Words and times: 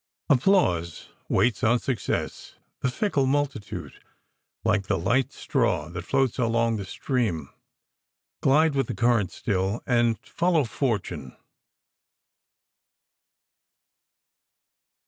"Applause 0.31 1.09
Waits 1.29 1.63
on 1.63 1.77
success; 1.77 2.55
the 2.79 2.89
fickle 2.89 3.27
multitude, 3.27 4.03
Like 4.63 4.87
the 4.87 4.97
light 4.97 5.31
straw 5.31 5.89
that 5.89 6.01
floats 6.05 6.39
along 6.39 6.77
the 6.77 6.85
stream, 6.85 7.49
Glide 8.41 8.73
with 8.73 8.87
the 8.87 8.95
current 8.95 9.31
still, 9.31 9.83
and 9.85 10.17
follow 10.25 10.63
fortune." 10.63 11.37